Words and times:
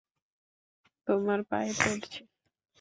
তোমার 1.07 1.39
পায়ে 1.49 1.71
পড়ছি। 1.79 2.19